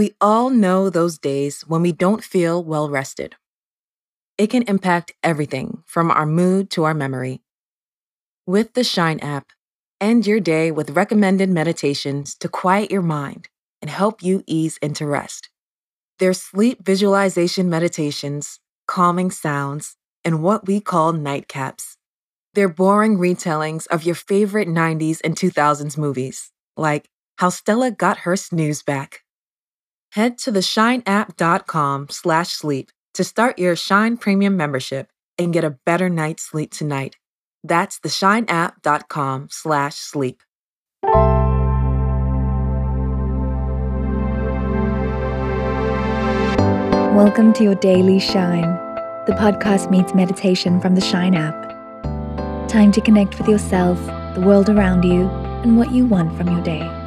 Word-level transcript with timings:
We 0.00 0.16
all 0.18 0.48
know 0.48 0.88
those 0.88 1.18
days 1.18 1.60
when 1.68 1.82
we 1.82 1.92
don't 1.92 2.24
feel 2.24 2.64
well 2.64 2.88
rested. 2.88 3.36
It 4.38 4.46
can 4.46 4.62
impact 4.62 5.12
everything 5.22 5.82
from 5.84 6.10
our 6.10 6.24
mood 6.24 6.70
to 6.70 6.84
our 6.84 6.94
memory. 6.94 7.42
With 8.46 8.72
the 8.72 8.82
Shine 8.82 9.20
app, 9.20 9.48
end 10.00 10.26
your 10.26 10.40
day 10.40 10.70
with 10.70 10.96
recommended 10.96 11.50
meditations 11.50 12.34
to 12.36 12.48
quiet 12.48 12.90
your 12.90 13.02
mind 13.02 13.50
and 13.82 13.90
help 13.90 14.22
you 14.22 14.42
ease 14.46 14.78
into 14.80 15.04
rest. 15.04 15.50
There's 16.18 16.40
sleep 16.40 16.78
visualization 16.82 17.68
meditations, 17.68 18.58
calming 18.86 19.30
sounds, 19.30 19.98
and 20.24 20.42
what 20.42 20.66
we 20.66 20.80
call 20.80 21.12
nightcaps. 21.12 21.98
They're 22.54 22.70
boring 22.70 23.18
retellings 23.18 23.86
of 23.88 24.04
your 24.04 24.14
favorite 24.14 24.66
90s 24.66 25.20
and 25.22 25.36
2000s 25.36 25.98
movies, 25.98 26.52
like 26.74 27.10
How 27.36 27.50
Stella 27.50 27.90
Got 27.90 28.20
Her 28.20 28.34
Snooze 28.34 28.82
Back. 28.82 29.24
Head 30.12 30.38
to 30.38 30.50
the 30.50 30.58
theshineapp.com 30.58 32.08
slash 32.10 32.48
sleep 32.48 32.90
to 33.14 33.22
start 33.22 33.58
your 33.60 33.76
Shine 33.76 34.16
Premium 34.16 34.56
membership 34.56 35.12
and 35.38 35.52
get 35.52 35.62
a 35.62 35.78
better 35.86 36.08
night's 36.08 36.42
sleep 36.42 36.72
tonight. 36.72 37.16
That's 37.62 38.00
the 38.00 38.08
theshineapp.com 38.08 39.48
slash 39.52 39.94
sleep. 39.94 40.42
Welcome 47.14 47.52
to 47.52 47.62
your 47.62 47.76
daily 47.76 48.18
Shine. 48.18 48.74
The 49.26 49.36
podcast 49.38 49.90
meets 49.90 50.12
meditation 50.12 50.80
from 50.80 50.96
the 50.96 51.00
Shine 51.00 51.36
app. 51.36 52.68
Time 52.68 52.90
to 52.92 53.00
connect 53.00 53.38
with 53.38 53.46
yourself, 53.46 53.98
the 54.34 54.42
world 54.44 54.68
around 54.68 55.04
you, 55.04 55.28
and 55.62 55.76
what 55.76 55.92
you 55.92 56.04
want 56.04 56.36
from 56.36 56.48
your 56.48 56.62
day. 56.62 56.99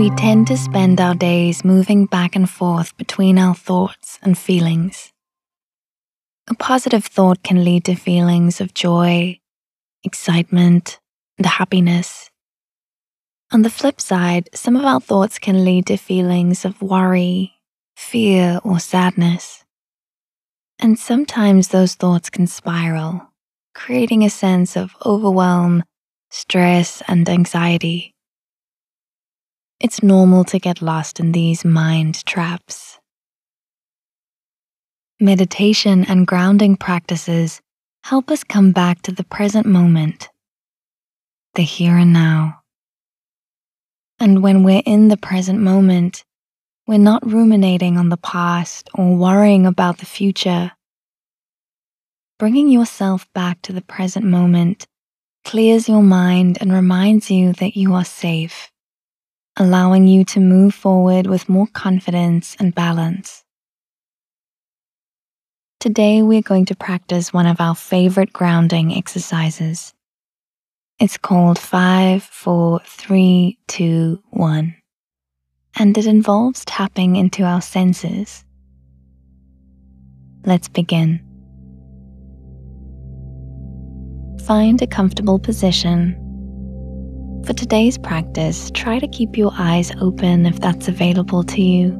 We 0.00 0.08
tend 0.08 0.46
to 0.46 0.56
spend 0.56 0.98
our 0.98 1.14
days 1.14 1.62
moving 1.62 2.06
back 2.06 2.34
and 2.34 2.48
forth 2.48 2.96
between 2.96 3.36
our 3.36 3.54
thoughts 3.54 4.18
and 4.22 4.38
feelings. 4.38 5.12
A 6.48 6.54
positive 6.54 7.04
thought 7.04 7.42
can 7.42 7.64
lead 7.64 7.84
to 7.84 7.94
feelings 7.94 8.62
of 8.62 8.72
joy, 8.72 9.38
excitement, 10.02 10.98
and 11.36 11.44
happiness. 11.44 12.30
On 13.52 13.60
the 13.60 13.68
flip 13.68 14.00
side, 14.00 14.48
some 14.54 14.74
of 14.74 14.86
our 14.86 15.02
thoughts 15.02 15.38
can 15.38 15.66
lead 15.66 15.84
to 15.88 15.98
feelings 15.98 16.64
of 16.64 16.80
worry, 16.80 17.52
fear, 17.94 18.58
or 18.64 18.80
sadness. 18.80 19.64
And 20.78 20.98
sometimes 20.98 21.68
those 21.68 21.94
thoughts 21.94 22.30
can 22.30 22.46
spiral, 22.46 23.34
creating 23.74 24.24
a 24.24 24.30
sense 24.30 24.78
of 24.78 24.96
overwhelm, 25.04 25.84
stress, 26.30 27.02
and 27.06 27.28
anxiety. 27.28 28.14
It's 29.80 30.02
normal 30.02 30.44
to 30.44 30.58
get 30.58 30.82
lost 30.82 31.20
in 31.20 31.32
these 31.32 31.64
mind 31.64 32.26
traps. 32.26 32.98
Meditation 35.18 36.04
and 36.04 36.26
grounding 36.26 36.76
practices 36.76 37.62
help 38.04 38.30
us 38.30 38.44
come 38.44 38.72
back 38.72 39.00
to 39.02 39.12
the 39.12 39.24
present 39.24 39.64
moment, 39.64 40.28
the 41.54 41.62
here 41.62 41.96
and 41.96 42.12
now. 42.12 42.60
And 44.18 44.42
when 44.42 44.64
we're 44.64 44.82
in 44.84 45.08
the 45.08 45.16
present 45.16 45.60
moment, 45.60 46.24
we're 46.86 46.98
not 46.98 47.26
ruminating 47.26 47.96
on 47.96 48.10
the 48.10 48.18
past 48.18 48.90
or 48.92 49.16
worrying 49.16 49.64
about 49.64 49.96
the 49.96 50.04
future. 50.04 50.72
Bringing 52.38 52.68
yourself 52.68 53.26
back 53.32 53.62
to 53.62 53.72
the 53.72 53.80
present 53.80 54.26
moment 54.26 54.86
clears 55.42 55.88
your 55.88 56.02
mind 56.02 56.58
and 56.60 56.70
reminds 56.70 57.30
you 57.30 57.54
that 57.54 57.78
you 57.78 57.94
are 57.94 58.04
safe 58.04 58.70
allowing 59.60 60.08
you 60.08 60.24
to 60.24 60.40
move 60.40 60.74
forward 60.74 61.26
with 61.26 61.46
more 61.46 61.66
confidence 61.74 62.56
and 62.58 62.74
balance. 62.74 63.44
Today, 65.80 66.22
we're 66.22 66.40
going 66.40 66.64
to 66.64 66.74
practice 66.74 67.30
one 67.30 67.46
of 67.46 67.60
our 67.60 67.74
favorite 67.74 68.32
grounding 68.32 68.94
exercises. 68.96 69.92
It's 70.98 71.18
called 71.18 71.58
5, 71.58 72.22
4, 72.22 72.80
3, 72.86 73.58
2, 73.68 74.22
1, 74.30 74.76
and 75.78 75.98
it 75.98 76.06
involves 76.06 76.64
tapping 76.64 77.16
into 77.16 77.42
our 77.42 77.60
senses. 77.60 78.42
Let's 80.46 80.68
begin. 80.68 81.20
Find 84.46 84.80
a 84.80 84.86
comfortable 84.86 85.38
position 85.38 86.16
for 87.44 87.54
today's 87.54 87.96
practice, 87.96 88.70
try 88.72 88.98
to 88.98 89.08
keep 89.08 89.36
your 89.36 89.52
eyes 89.58 89.90
open 90.00 90.46
if 90.46 90.60
that's 90.60 90.88
available 90.88 91.42
to 91.44 91.62
you. 91.62 91.96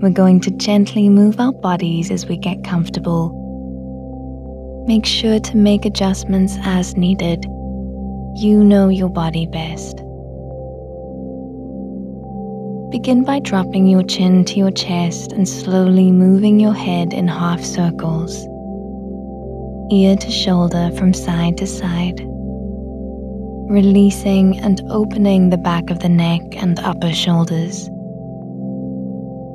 We're 0.00 0.10
going 0.10 0.40
to 0.40 0.50
gently 0.52 1.08
move 1.08 1.38
our 1.40 1.52
bodies 1.52 2.10
as 2.10 2.26
we 2.26 2.36
get 2.36 2.64
comfortable. 2.64 3.34
Make 4.86 5.04
sure 5.04 5.38
to 5.38 5.56
make 5.56 5.84
adjustments 5.84 6.56
as 6.62 6.96
needed. 6.96 7.44
You 8.36 8.64
know 8.64 8.88
your 8.88 9.10
body 9.10 9.46
best. 9.46 9.96
Begin 12.90 13.22
by 13.24 13.40
dropping 13.40 13.86
your 13.86 14.02
chin 14.02 14.46
to 14.46 14.54
your 14.54 14.70
chest 14.70 15.32
and 15.32 15.46
slowly 15.46 16.10
moving 16.10 16.58
your 16.58 16.72
head 16.72 17.12
in 17.12 17.28
half 17.28 17.60
circles, 17.60 18.34
ear 19.92 20.16
to 20.16 20.30
shoulder 20.30 20.90
from 20.96 21.12
side 21.12 21.58
to 21.58 21.66
side 21.66 22.28
releasing 23.68 24.58
and 24.60 24.80
opening 24.90 25.50
the 25.50 25.58
back 25.58 25.90
of 25.90 25.98
the 25.98 26.08
neck 26.08 26.40
and 26.56 26.80
upper 26.80 27.12
shoulders. 27.12 27.90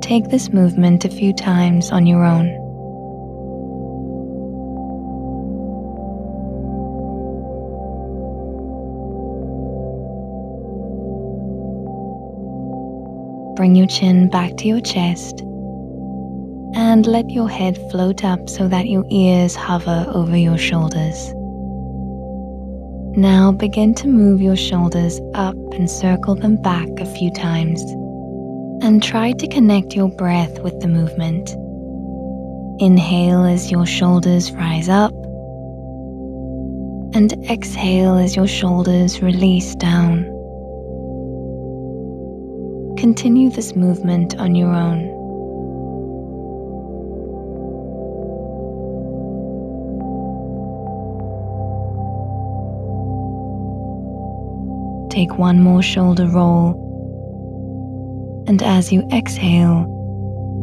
Take 0.00 0.28
this 0.28 0.52
movement 0.52 1.04
a 1.04 1.10
few 1.10 1.32
times 1.32 1.90
on 1.90 2.06
your 2.06 2.24
own. 2.24 2.46
Bring 13.56 13.74
your 13.74 13.86
chin 13.86 14.28
back 14.28 14.56
to 14.58 14.68
your 14.68 14.80
chest 14.80 15.40
and 16.76 17.06
let 17.06 17.30
your 17.30 17.48
head 17.48 17.76
float 17.90 18.24
up 18.24 18.48
so 18.48 18.68
that 18.68 18.88
your 18.88 19.04
ears 19.10 19.56
hover 19.56 20.06
over 20.08 20.36
your 20.36 20.58
shoulders. 20.58 21.32
Now 23.16 23.52
begin 23.52 23.94
to 23.94 24.08
move 24.08 24.42
your 24.42 24.56
shoulders 24.56 25.20
up 25.34 25.54
and 25.74 25.88
circle 25.88 26.34
them 26.34 26.60
back 26.60 26.88
a 26.98 27.06
few 27.06 27.30
times. 27.32 27.80
And 28.82 29.00
try 29.00 29.30
to 29.30 29.46
connect 29.46 29.94
your 29.94 30.08
breath 30.08 30.58
with 30.58 30.80
the 30.80 30.88
movement. 30.88 31.50
Inhale 32.82 33.44
as 33.44 33.70
your 33.70 33.86
shoulders 33.86 34.50
rise 34.50 34.88
up. 34.88 35.12
And 37.14 37.32
exhale 37.48 38.18
as 38.18 38.34
your 38.34 38.48
shoulders 38.48 39.22
release 39.22 39.76
down. 39.76 40.24
Continue 42.98 43.48
this 43.48 43.76
movement 43.76 44.36
on 44.40 44.56
your 44.56 44.74
own. 44.74 45.23
Take 55.14 55.38
one 55.38 55.62
more 55.62 55.80
shoulder 55.80 56.26
roll. 56.26 56.74
And 58.48 58.60
as 58.64 58.90
you 58.92 59.08
exhale, 59.12 59.86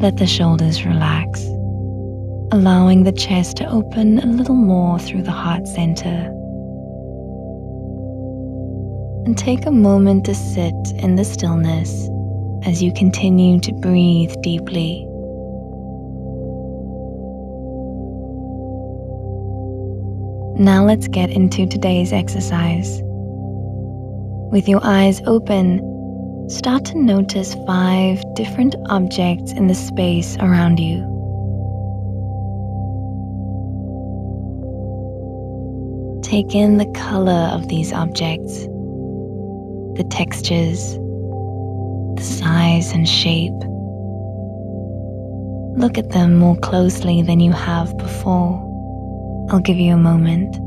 let 0.01 0.17
the 0.17 0.27
shoulders 0.27 0.85
relax, 0.85 1.41
allowing 2.51 3.05
the 3.05 3.13
chest 3.13 3.55
to 3.57 3.69
open 3.69 4.19
a 4.19 4.25
little 4.25 4.55
more 4.55 4.99
through 4.99 5.21
the 5.23 5.31
heart 5.31 5.65
center. 5.67 6.25
And 9.25 9.37
take 9.37 9.65
a 9.65 9.71
moment 9.71 10.25
to 10.25 10.35
sit 10.35 10.75
in 11.01 11.15
the 11.15 11.23
stillness 11.23 12.09
as 12.65 12.83
you 12.83 12.91
continue 12.91 13.57
to 13.61 13.71
breathe 13.75 14.33
deeply. 14.43 15.05
Now 20.61 20.83
let's 20.83 21.07
get 21.07 21.29
into 21.29 21.65
today's 21.67 22.11
exercise. 22.11 23.01
With 24.51 24.67
your 24.67 24.81
eyes 24.83 25.21
open, 25.27 25.79
start 26.49 26.83
to 26.87 26.97
notice 26.97 27.55
five 27.65 28.21
different 28.35 28.75
objects 28.89 29.53
in 29.53 29.67
the 29.67 29.73
space 29.73 30.35
around 30.41 30.77
you. 30.77 30.99
Take 36.21 36.53
in 36.53 36.79
the 36.79 36.91
color 36.93 37.49
of 37.53 37.69
these 37.69 37.93
objects, 37.93 38.65
the 39.95 40.05
textures, 40.09 40.95
the 42.15 42.21
size 42.21 42.91
and 42.91 43.07
shape. 43.07 43.53
Look 45.77 45.97
at 45.97 46.09
them 46.09 46.35
more 46.35 46.57
closely 46.57 47.21
than 47.21 47.39
you 47.39 47.53
have 47.53 47.97
before. 47.97 48.59
I'll 49.49 49.61
give 49.61 49.77
you 49.77 49.93
a 49.93 49.97
moment. 49.97 50.57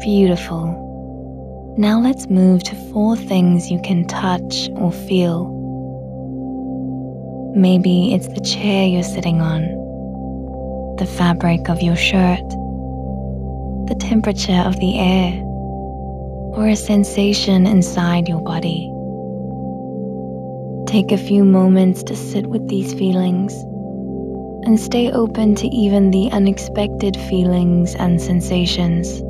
Beautiful. 0.00 1.74
Now 1.76 2.00
let's 2.00 2.28
move 2.28 2.62
to 2.64 2.74
four 2.92 3.16
things 3.16 3.68
you 3.68 3.80
can 3.82 4.06
touch 4.06 4.70
or 4.76 4.92
feel. 4.92 5.48
Maybe 7.56 8.14
it's 8.14 8.28
the 8.28 8.40
chair 8.40 8.86
you're 8.86 9.02
sitting 9.02 9.40
on, 9.40 9.62
the 10.98 11.06
fabric 11.06 11.68
of 11.68 11.82
your 11.82 11.96
shirt, 11.96 12.48
the 13.88 13.96
temperature 13.98 14.62
of 14.64 14.78
the 14.78 15.00
air, 15.00 15.32
or 16.54 16.68
a 16.68 16.76
sensation 16.76 17.66
inside 17.66 18.28
your 18.28 18.40
body. 18.40 18.92
Take 20.86 21.10
a 21.10 21.18
few 21.18 21.44
moments 21.44 22.04
to 22.04 22.14
sit 22.14 22.46
with 22.46 22.68
these 22.68 22.94
feelings 22.94 23.52
and 24.64 24.78
stay 24.78 25.10
open 25.10 25.56
to 25.56 25.66
even 25.66 26.12
the 26.12 26.30
unexpected 26.30 27.16
feelings 27.16 27.96
and 27.96 28.22
sensations. 28.22 29.22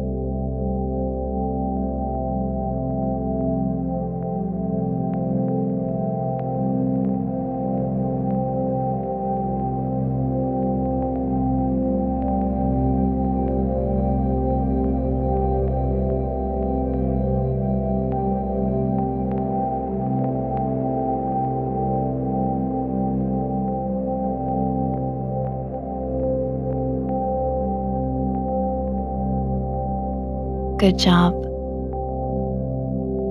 Good 30.78 30.96
job. 30.96 31.34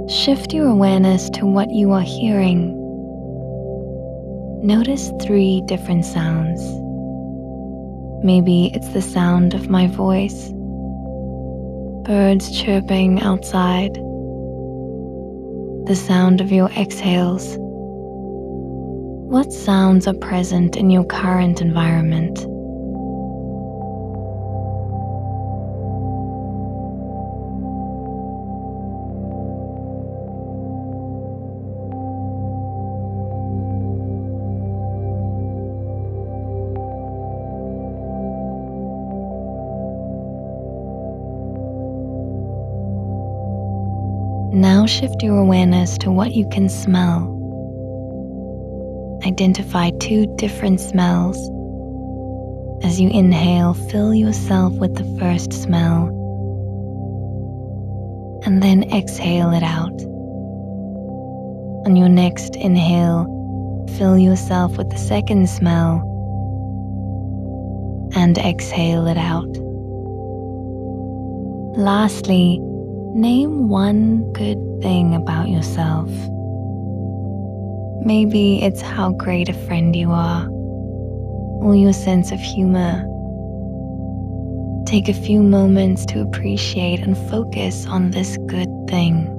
Shift 0.09 0.53
your 0.53 0.67
awareness 0.67 1.29
to 1.29 1.45
what 1.45 1.71
you 1.71 1.94
are 1.94 2.01
hearing. 2.01 2.75
Notice 4.61 5.13
three 5.21 5.61
different 5.65 6.03
sounds. 6.03 6.61
Maybe 8.21 8.69
it's 8.73 8.89
the 8.89 9.01
sound 9.01 9.53
of 9.53 9.69
my 9.69 9.88
voice, 9.88 10.51
birds 12.03 12.51
chirping 12.61 13.21
outside, 13.21 13.94
the 15.85 15.95
sound 15.95 16.41
of 16.41 16.51
your 16.51 16.69
exhales. 16.71 17.55
What 19.29 19.53
sounds 19.53 20.05
are 20.05 20.13
present 20.15 20.75
in 20.75 20.89
your 20.89 21.05
current 21.05 21.61
environment? 21.61 22.45
Now 44.57 44.88
shift 44.88 45.21
your 45.21 45.38
awareness 45.38 46.00
to 46.00 46.09
what 46.09 46.33
you 46.33 46.50
can 46.50 46.68
smell. 46.68 47.30
Identify 49.24 49.92
two 50.00 50.25
different 50.36 50.80
smells. 50.80 51.38
As 52.83 53.00
you 53.00 53.07
inhale, 53.12 53.75
fill 53.75 54.15
yourself 54.15 54.74
with 54.74 54.95
the 54.95 55.04
first 55.19 55.54
smell 55.54 56.07
and 58.48 58.63
then 58.63 58.92
exhale 58.92 59.51
it 59.51 59.62
out. 59.62 59.94
On 61.86 61.95
your 61.95 62.09
next 62.09 62.56
inhale, 62.56 63.27
fill 64.00 64.18
yourself 64.18 64.75
with 64.75 64.89
the 64.89 64.98
second 64.98 65.48
smell 65.51 66.01
and 68.15 68.39
exhale 68.39 69.06
it 69.06 69.18
out. 69.18 69.56
Lastly, 71.77 72.59
Name 73.17 73.67
one 73.67 74.31
good 74.33 74.59
thing 74.83 75.15
about 75.15 75.49
yourself. 75.49 76.07
Maybe 78.05 78.61
it's 78.61 78.79
how 78.79 79.09
great 79.09 79.49
a 79.49 79.53
friend 79.53 79.95
you 79.95 80.11
are, 80.11 80.47
or 80.47 81.75
your 81.75 81.93
sense 81.93 82.31
of 82.31 82.39
humor. 82.39 83.01
Take 84.85 85.09
a 85.09 85.15
few 85.15 85.41
moments 85.41 86.05
to 86.05 86.21
appreciate 86.21 86.99
and 86.99 87.17
focus 87.17 87.87
on 87.87 88.11
this 88.11 88.37
good 88.45 88.69
thing. 88.87 89.36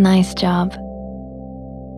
Nice 0.00 0.32
job. 0.32 0.72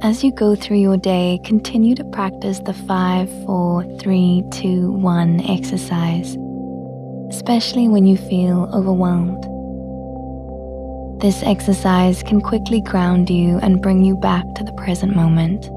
As 0.03 0.25
you 0.25 0.33
go 0.33 0.57
through 0.57 0.79
your 0.79 0.97
day, 0.97 1.39
continue 1.45 1.95
to 1.95 2.03
practice 2.03 2.59
the 2.59 2.75
5, 2.75 3.31
4, 3.47 3.85
3, 4.01 4.43
2, 4.51 4.91
1 4.91 5.41
exercise, 5.49 6.37
especially 7.31 7.87
when 7.87 8.05
you 8.05 8.17
feel 8.17 8.69
overwhelmed. 8.75 9.41
This 11.23 11.45
exercise 11.45 12.25
can 12.25 12.41
quickly 12.41 12.81
ground 12.81 13.31
you 13.31 13.59
and 13.59 13.81
bring 13.81 14.05
you 14.05 14.17
back 14.17 14.53
to 14.57 14.65
the 14.65 14.73
present 14.73 15.15
moment. 15.15 15.69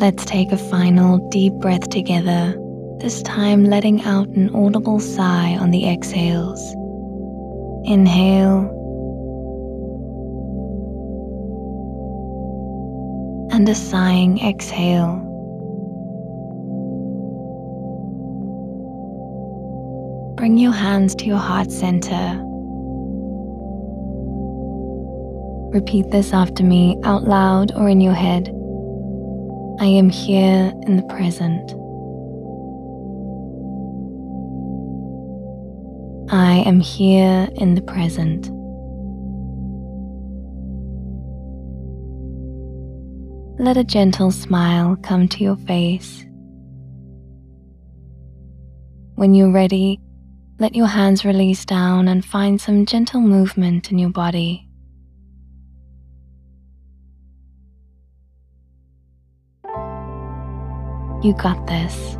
Let's 0.00 0.24
take 0.24 0.52
a 0.52 0.56
final 0.56 1.18
deep 1.28 1.52
breath 1.60 1.90
together, 1.90 2.56
this 3.00 3.20
time 3.24 3.66
letting 3.66 4.00
out 4.04 4.28
an 4.28 4.54
audible 4.54 5.00
sigh 5.00 5.58
on 5.60 5.70
the 5.70 5.86
exhales. 5.86 6.62
Inhale 7.84 8.74
and 13.58 13.68
a 13.68 13.74
sighing 13.74 14.38
exhale. 14.38 15.16
Bring 20.36 20.58
your 20.58 20.70
hands 20.70 21.16
to 21.16 21.24
your 21.24 21.38
heart 21.38 21.72
center. 21.72 22.40
Repeat 25.74 26.08
this 26.12 26.32
after 26.32 26.62
me 26.62 27.00
out 27.02 27.24
loud 27.24 27.72
or 27.74 27.88
in 27.88 28.00
your 28.00 28.14
head. 28.14 28.48
I 29.80 29.86
am 29.86 30.08
here 30.08 30.72
in 30.86 30.96
the 30.96 31.02
present. 31.08 31.72
I 36.30 36.62
am 36.64 36.78
here 36.78 37.48
in 37.56 37.74
the 37.74 37.82
present. 37.82 38.57
Let 43.58 43.76
a 43.76 43.82
gentle 43.82 44.30
smile 44.30 44.96
come 45.02 45.26
to 45.26 45.42
your 45.42 45.56
face. 45.56 46.24
When 49.16 49.34
you're 49.34 49.50
ready, 49.50 50.00
let 50.60 50.76
your 50.76 50.86
hands 50.86 51.24
release 51.24 51.64
down 51.64 52.06
and 52.06 52.24
find 52.24 52.60
some 52.60 52.86
gentle 52.86 53.20
movement 53.20 53.90
in 53.90 53.98
your 53.98 54.10
body. 54.10 54.68
You 61.20 61.34
got 61.36 61.66
this. 61.66 62.16